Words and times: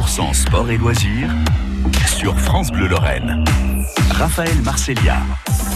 100% 0.00 0.32
sport 0.32 0.70
et 0.70 0.78
loisirs 0.78 1.30
sur 2.06 2.38
France 2.38 2.70
Bleu 2.70 2.88
Lorraine. 2.88 3.44
Raphaël 4.12 4.56
Marcellia. 4.64 5.16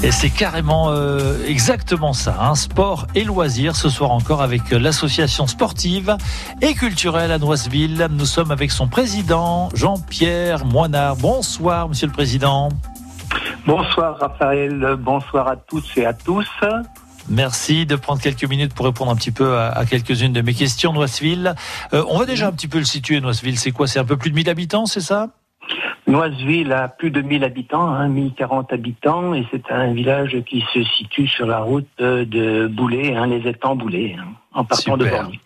Et 0.03 0.11
c'est 0.11 0.31
carrément 0.31 0.87
euh, 0.89 1.45
exactement 1.47 2.13
ça, 2.13 2.37
hein, 2.41 2.55
sport 2.55 3.07
et 3.15 3.23
loisirs 3.25 3.77
ce 3.77 3.89
soir 3.89 4.13
encore 4.13 4.41
avec 4.41 4.71
l'association 4.71 5.47
sportive 5.47 6.17
et 6.63 6.75
culturelle 6.75 7.33
à 7.33 7.39
Noiseville. 7.39 8.09
Nous 8.11 8.25
sommes 8.25 8.51
avec 8.51 8.71
son 8.71 8.89
président 8.89 9.69
Jean-Pierre 9.75 10.65
Moinard. 10.65 11.17
Bonsoir 11.17 11.89
Monsieur 11.89 12.07
le 12.07 12.13
Président. 12.13 12.71
Bonsoir 13.67 14.19
Raphaël, 14.19 14.97
bonsoir 14.99 15.49
à 15.49 15.57
toutes 15.57 15.97
et 15.97 16.07
à 16.07 16.15
tous. 16.15 16.49
Merci 17.29 17.87
de 17.87 17.97
prendre 17.97 18.21
quelques 18.21 18.45
minutes 18.45 18.75
pour 18.75 18.87
répondre 18.87 19.11
un 19.11 19.17
petit 19.17 19.31
peu 19.31 19.57
à, 19.57 19.85
quelques-unes 19.89 20.33
de 20.33 20.43
mes 20.43 20.55
questions. 20.55 20.93
Noiseville, 20.93 21.55
euh, 21.93 22.05
on 22.09 22.19
va 22.19 22.27
déjà 22.27 22.49
un 22.49 22.53
petit 22.53 22.69
peu 22.69 22.79
le 22.79 22.85
situer. 22.85 23.21
Noiseville, 23.21 23.59
c'est 23.59 23.71
quoi? 23.71 23.87
C'est 23.87 23.99
un 23.99 24.05
peu 24.05 24.17
plus 24.17 24.31
de 24.31 24.35
1000 24.37 24.49
habitants, 24.51 24.87
c'est 24.87 25.01
ça? 25.01 25.31
Noiseville 26.07 26.73
a 26.73 26.89
plus 26.89 27.11
de 27.11 27.23
1000 27.23 27.45
habitants, 27.45 27.89
hein, 27.89 28.09
1040 28.09 28.73
habitants, 28.73 29.35
et 29.35 29.47
c'est 29.51 29.71
un 29.71 29.93
village 29.95 30.37
qui 30.47 30.63
se 30.73 30.85
situe 30.85 31.27
sur 31.27 31.47
la 31.47 31.61
route 31.61 31.89
de 31.99 32.67
Boulet, 32.67 33.17
hein, 33.17 33.27
les 33.27 33.49
étangs 33.49 33.75
Boulet, 33.75 34.17
hein, 34.19 34.27
en 34.53 34.65
partant 34.65 34.99
de 34.99 35.07
Borny. 35.07 35.41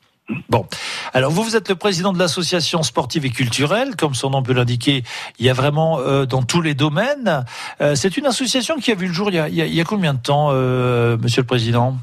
Bon, 0.49 0.67
alors 1.15 1.31
vous, 1.31 1.43
vous 1.43 1.57
êtes 1.57 1.69
le 1.69 1.75
président 1.75 2.13
de 2.13 2.19
l'association 2.19 2.83
sportive 2.83 3.25
et 3.25 3.31
culturelle, 3.31 3.97
comme 3.97 4.15
son 4.15 4.31
nom 4.31 4.43
peut 4.43 4.53
l'indiquer, 4.53 5.03
il 5.39 5.47
y 5.47 5.51
a 5.51 5.55
vraiment 5.55 5.99
euh, 6.01 6.27
dans 6.27 6.43
tous 6.43 6.61
les 6.61 6.75
domaines. 6.75 7.45
Euh, 7.81 7.95
c'est 7.95 8.17
une 8.17 8.27
association 8.27 8.77
qui 8.77 8.93
a 8.93 8.95
vu 8.95 9.07
le 9.07 9.13
jour 9.13 9.31
il 9.31 9.37
y 9.37 9.39
a, 9.39 9.49
il 9.49 9.75
y 9.75 9.81
a, 9.81 9.85
combien 9.85 10.15
de 10.15 10.21
temps, 10.21 10.49
euh, 10.53 11.17
Monsieur 11.19 11.43
le 11.43 11.47
Président? 11.47 11.97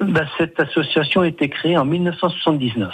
Ben, 0.00 0.26
Cette 0.38 0.58
association 0.58 1.20
a 1.20 1.28
été 1.28 1.48
créée 1.48 1.76
en 1.76 1.84
1979. 1.84 2.92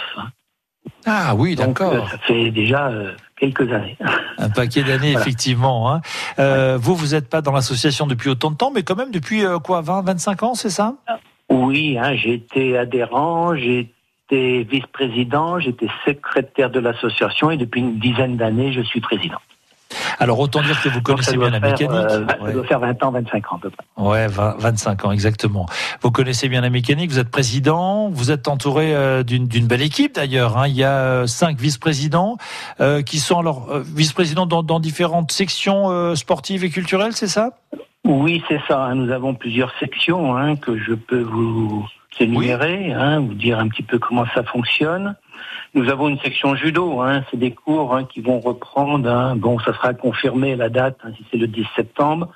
Ah 1.07 1.33
oui, 1.35 1.55
d'accord. 1.55 2.07
ça 2.09 2.17
fait 2.19 2.51
déjà 2.51 2.91
quelques 3.39 3.71
années. 3.71 3.97
Un 4.37 4.49
paquet 4.49 4.83
d'années, 4.83 5.13
effectivement. 5.13 5.91
Hein. 5.91 6.77
Vous, 6.77 6.95
vous 6.95 7.07
n'êtes 7.07 7.27
pas 7.27 7.41
dans 7.41 7.51
l'association 7.51 8.05
depuis 8.05 8.29
autant 8.29 8.51
de 8.51 8.55
temps, 8.55 8.71
mais 8.71 8.83
quand 8.83 8.95
même 8.95 9.11
depuis 9.11 9.43
quoi, 9.63 9.81
20, 9.81 10.03
25 10.03 10.43
ans, 10.43 10.53
c'est 10.53 10.69
ça? 10.69 10.93
Oui, 11.49 11.97
hein, 11.99 12.15
j'ai 12.15 12.33
été 12.33 12.77
adhérent, 12.77 13.55
j'ai 13.55 13.94
J'étais 14.29 14.63
vice-président, 14.63 15.59
j'étais 15.59 15.87
secrétaire 16.03 16.71
de 16.71 16.79
l'association 16.79 17.51
et 17.51 17.57
depuis 17.57 17.81
une 17.81 17.99
dizaine 17.99 18.37
d'années, 18.37 18.73
je 18.73 18.81
suis 18.81 18.99
président. 18.99 19.37
Alors 20.17 20.39
autant 20.39 20.61
dire 20.61 20.81
que 20.81 20.89
vous 20.89 21.01
connaissez 21.01 21.37
bien 21.37 21.51
la 21.51 21.59
mécanique. 21.59 21.91
Euh, 21.91 22.25
ça 22.27 22.51
doit 22.51 22.63
faire 22.63 22.79
20 22.79 23.03
ans, 23.03 23.11
25 23.11 23.51
ans 23.51 23.55
à 23.57 23.59
peu 23.59 23.69
près. 23.69 23.85
Ouais, 23.97 24.27
25 24.27 25.05
ans 25.05 25.11
exactement. 25.11 25.67
Vous 26.01 26.09
connaissez 26.09 26.49
bien 26.49 26.61
la 26.61 26.71
mécanique, 26.71 27.11
vous 27.11 27.19
êtes 27.19 27.29
président, 27.29 28.09
vous 28.09 28.31
êtes 28.31 28.47
entouré 28.47 28.95
euh, 28.95 29.21
d'une 29.23 29.67
belle 29.67 29.83
équipe 29.83 30.15
d'ailleurs. 30.15 30.57
Hein. 30.57 30.67
Il 30.67 30.75
y 30.75 30.83
a 30.83 30.97
euh, 30.97 31.27
cinq 31.27 31.59
vice-présidents 31.59 32.37
qui 33.05 33.19
sont 33.19 33.39
alors 33.39 33.67
vice-présidents 33.79 34.45
dans, 34.45 34.63
dans, 34.63 34.79
différentes 34.79 35.31
sections 35.31 36.15
sportives 36.15 36.63
et 36.63 36.69
culturelles, 36.69 37.13
c'est 37.13 37.27
ça? 37.27 37.51
Oui, 38.05 38.43
c'est 38.47 38.61
ça. 38.67 38.83
Hein. 38.83 38.95
Nous 38.95 39.11
avons 39.11 39.33
plusieurs 39.33 39.73
sections 39.79 40.35
hein, 40.35 40.55
que 40.55 40.77
je 40.77 40.93
peux 40.93 41.21
vous 41.21 41.85
s'énumérer, 42.17 42.93
hein, 42.93 43.19
vous 43.19 43.33
dire 43.33 43.59
un 43.59 43.67
petit 43.67 43.83
peu 43.83 43.99
comment 43.99 44.25
ça 44.33 44.43
fonctionne. 44.43 45.15
Nous 45.73 45.89
avons 45.89 46.07
une 46.07 46.19
section 46.19 46.55
judo, 46.55 47.01
hein, 47.01 47.23
c'est 47.29 47.37
des 47.37 47.51
cours 47.51 47.95
hein, 47.95 48.05
qui 48.05 48.21
vont 48.21 48.39
reprendre. 48.39 49.09
Hein, 49.09 49.35
bon, 49.35 49.59
ça 49.59 49.73
sera 49.73 49.93
confirmé 49.93 50.55
la 50.55 50.69
date, 50.69 50.97
hein, 51.03 51.11
si 51.17 51.25
c'est 51.29 51.37
le 51.37 51.47
10 51.47 51.65
septembre. 51.75 52.31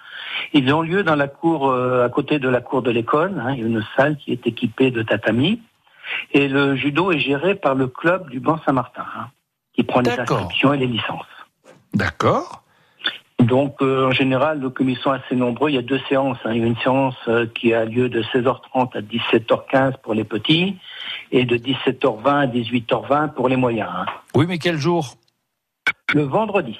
Ils 0.53 0.73
ont 0.73 0.81
lieu 0.81 1.03
dans 1.03 1.15
la 1.15 1.27
cour, 1.27 1.69
euh, 1.69 2.05
à 2.05 2.09
côté 2.09 2.39
de 2.39 2.49
la 2.49 2.61
cour 2.61 2.81
de 2.81 2.91
l'école. 2.91 3.39
Hein, 3.39 3.53
il 3.53 3.59
y 3.59 3.63
a 3.63 3.67
une 3.67 3.83
salle 3.95 4.17
qui 4.17 4.31
est 4.31 4.45
équipée 4.45 4.91
de 4.91 5.03
tatami. 5.03 5.61
Et 6.33 6.47
le 6.47 6.75
judo 6.75 7.11
est 7.11 7.19
géré 7.19 7.55
par 7.55 7.75
le 7.75 7.87
club 7.87 8.29
du 8.29 8.39
Banc 8.39 8.59
Saint-Martin, 8.65 9.05
hein, 9.17 9.27
qui 9.73 9.83
prend 9.83 10.01
les 10.01 10.11
inscriptions 10.11 10.73
et 10.73 10.77
les 10.77 10.87
licences. 10.87 11.25
D'accord. 11.93 12.63
Donc, 13.49 13.81
euh, 13.81 14.07
en 14.07 14.11
général, 14.11 14.59
nos 14.59 14.69
commis 14.69 14.95
sont 14.95 15.11
assez 15.11 15.35
nombreux. 15.35 15.69
Il 15.69 15.75
y 15.75 15.79
a 15.79 15.81
deux 15.81 15.99
séances. 16.07 16.37
Hein. 16.45 16.51
Il 16.53 16.61
y 16.61 16.63
a 16.63 16.67
une 16.67 16.77
séance 16.77 17.15
euh, 17.27 17.47
qui 17.53 17.73
a 17.73 17.83
lieu 17.83 18.07
de 18.07 18.21
16h30 18.21 18.95
à 18.95 19.01
17h15 19.01 19.93
pour 20.03 20.13
les 20.13 20.23
petits 20.23 20.77
et 21.31 21.45
de 21.45 21.57
17h20 21.57 22.27
à 22.27 22.47
18h20 22.47 23.33
pour 23.33 23.49
les 23.49 23.55
moyens. 23.55 23.89
Hein. 23.91 24.05
Oui, 24.35 24.45
mais 24.47 24.59
quel 24.59 24.77
jour? 24.77 25.15
Le 26.13 26.23
vendredi. 26.23 26.77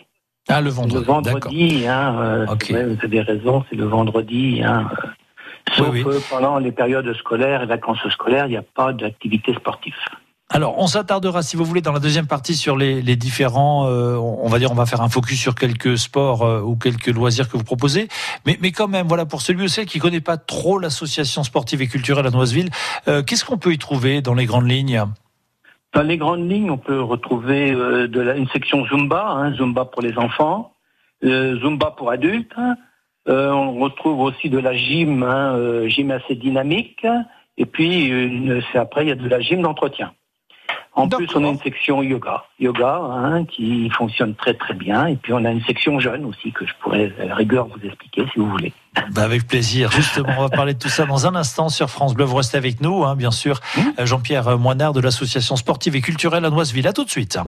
Ah, 0.47 0.61
le 0.61 0.69
vendredi. 0.69 0.95
Le 0.95 1.01
vendredi, 1.01 1.87
hein, 1.87 2.15
euh, 2.19 2.45
vous 2.45 3.05
avez 3.05 3.21
raison, 3.21 3.63
c'est 3.69 3.75
le 3.75 3.85
vendredi. 3.85 4.61
Hein, 4.63 4.89
sauf 5.75 6.29
pendant 6.29 6.57
les 6.57 6.71
périodes 6.71 7.13
scolaires 7.15 7.63
et 7.63 7.65
vacances 7.67 8.07
scolaires, 8.09 8.45
il 8.47 8.51
n'y 8.51 8.57
a 8.57 8.63
pas 8.63 8.93
d'activité 8.93 9.53
sportive. 9.53 9.93
Alors, 10.51 10.79
on 10.79 10.87
s'attardera, 10.87 11.43
si 11.43 11.55
vous 11.55 11.63
voulez, 11.63 11.81
dans 11.81 11.91
la 11.91 11.99
deuxième 11.99 12.25
partie 12.25 12.55
sur 12.55 12.75
les, 12.75 13.15
différents. 13.15 13.87
Euh, 13.87 14.15
on 14.15 14.47
va 14.49 14.57
dire, 14.57 14.71
on 14.71 14.75
va 14.75 14.87
faire 14.87 15.01
un 15.01 15.09
focus 15.09 15.39
sur 15.39 15.53
quelques 15.53 15.95
sports 15.99 16.41
euh, 16.41 16.61
ou 16.61 16.75
quelques 16.75 17.09
loisirs 17.09 17.47
que 17.47 17.55
vous 17.55 17.63
proposez. 17.63 18.07
Mais, 18.47 18.57
mais 18.59 18.71
quand 18.71 18.87
même, 18.87 19.07
voilà, 19.07 19.27
pour 19.27 19.41
celui 19.41 19.65
ou 19.65 19.67
celle 19.67 19.85
qui 19.85 19.99
connaît 19.99 20.21
pas 20.21 20.37
trop 20.37 20.79
l'association 20.79 21.43
sportive 21.43 21.83
et 21.83 21.87
culturelle 21.87 22.25
à 22.25 22.31
Noiseville, 22.31 22.69
euh, 23.07 23.21
qu'est-ce 23.21 23.45
qu'on 23.45 23.59
peut 23.59 23.73
y 23.73 23.77
trouver 23.77 24.21
dans 24.21 24.33
les 24.33 24.45
grandes 24.47 24.67
lignes? 24.67 25.03
Dans 25.93 26.01
les 26.01 26.17
grandes 26.17 26.49
lignes, 26.49 26.71
on 26.71 26.79
peut 26.79 26.99
retrouver 26.99 27.71
la, 27.71 28.35
une 28.35 28.47
section 28.49 28.85
Zumba, 28.87 29.27
hein, 29.29 29.53
Zumba 29.53 29.85
pour 29.85 30.01
les 30.01 30.17
enfants, 30.17 30.73
Zumba 31.23 31.91
pour 31.91 32.09
adultes. 32.09 32.55
on 33.27 33.79
retrouve 33.79 34.19
aussi 34.21 34.49
de 34.49 34.57
la 34.57 34.75
gym, 34.75 35.21
hein, 35.23 35.87
gym 35.87 36.09
assez 36.11 36.35
dynamique. 36.35 37.05
Et 37.57 37.65
puis, 37.65 38.11
après, 38.75 39.05
il 39.05 39.09
y 39.09 39.11
a 39.11 39.15
de 39.15 39.27
la 39.27 39.41
gym 39.41 39.61
d'entretien. 39.63 40.11
En 40.99 41.07
plus, 41.07 41.27
on 41.35 41.45
a 41.45 41.49
une 41.49 41.59
section 41.59 42.01
yoga, 42.03 42.43
yoga 42.59 42.99
hein, 43.01 43.45
qui 43.45 43.89
fonctionne 43.89 44.35
très 44.35 44.53
très 44.53 44.73
bien. 44.73 45.07
Et 45.07 45.15
puis, 45.15 45.33
on 45.33 45.43
a 45.45 45.51
une 45.51 45.63
section 45.63 45.99
jeune 45.99 46.25
aussi 46.25 46.51
que 46.51 46.65
je 46.65 46.73
pourrais 46.81 47.13
à 47.21 47.25
la 47.25 47.35
rigueur 47.35 47.67
vous 47.67 47.85
expliquer 47.85 48.25
si 48.33 48.39
vous 48.39 48.49
voulez. 48.49 48.73
Bah 49.11 49.23
avec 49.23 49.47
plaisir. 49.47 49.91
Justement, 49.91 50.33
on 50.37 50.41
va 50.41 50.49
parler 50.49 50.73
de 50.73 50.79
tout 50.79 50.89
ça 50.89 51.05
dans 51.05 51.27
un 51.27 51.35
instant 51.35 51.69
sur 51.69 51.89
France 51.89 52.15
Bleu. 52.15 52.25
Vous 52.25 52.35
restez 52.35 52.57
avec 52.57 52.81
nous, 52.81 53.03
hein, 53.05 53.15
bien 53.15 53.31
sûr. 53.31 53.59
Mmh. 53.77 54.05
Jean-Pierre 54.05 54.57
Moinard 54.57 54.93
de 54.93 54.99
l'association 54.99 55.55
sportive 55.55 55.95
et 55.95 56.01
culturelle 56.01 56.43
à 56.43 56.49
Noiseville. 56.49 56.87
À 56.87 56.93
tout 56.93 57.05
de 57.05 57.09
suite. 57.09 57.37